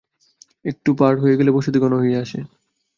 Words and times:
একটুকু 0.65 0.97
পার 0.97 1.13
হয়ে 1.17 1.37
গেলে 1.39 1.51
বসতি 1.51 1.77
ঘন 1.79 1.93
হইয়া 1.99 2.19
আসে। 2.21 2.39